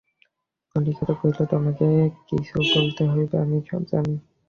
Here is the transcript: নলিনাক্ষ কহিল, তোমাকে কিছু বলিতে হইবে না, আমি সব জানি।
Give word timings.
নলিনাক্ষ 0.75 1.09
কহিল, 1.19 1.39
তোমাকে 1.51 1.85
কিছু 2.27 2.55
বলিতে 2.71 3.03
হইবে 3.11 3.33
না, 3.33 3.43
আমি 3.43 3.57
সব 3.69 3.81
জানি। 3.91 4.15